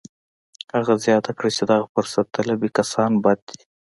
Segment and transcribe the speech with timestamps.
[0.75, 3.59] هغه زیاته کړه چې دغه فرصت طلبي کسان بد دي